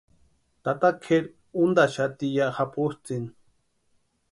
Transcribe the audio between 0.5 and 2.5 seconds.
Tata kʼeri úntaxati ya